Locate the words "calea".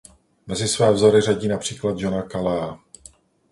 2.21-2.79